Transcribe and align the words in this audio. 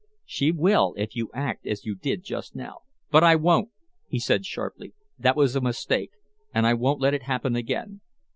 "She 0.25 0.51
will 0.51 0.95
if 0.97 1.15
you 1.15 1.29
act 1.31 1.67
as 1.67 1.85
you 1.85 1.93
did 1.93 2.23
just 2.23 2.55
now" 2.55 2.79
"But 3.11 3.23
I 3.23 3.35
won't," 3.35 3.69
he 4.07 4.17
said 4.17 4.47
sharply. 4.47 4.95
"That 5.19 5.35
was 5.37 5.55
a 5.55 5.61
mistake 5.61 6.09
and 6.55 6.65
I 6.65 6.73
won't 6.73 6.99
let 7.01 7.13
it 7.13 7.21
happen 7.21 7.55
again. 7.55 8.01